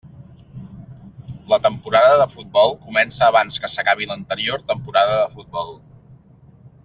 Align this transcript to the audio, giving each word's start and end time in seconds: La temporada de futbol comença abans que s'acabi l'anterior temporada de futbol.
La 1.51 1.59
temporada 1.65 2.15
de 2.21 2.25
futbol 2.31 2.73
comença 2.87 3.27
abans 3.27 3.61
que 3.65 3.71
s'acabi 3.73 4.09
l'anterior 4.13 4.65
temporada 4.73 5.19
de 5.21 5.29
futbol. 5.35 5.71